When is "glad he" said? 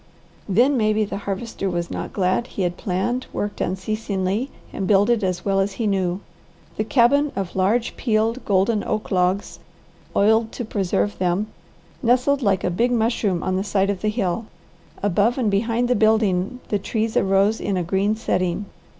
2.11-2.63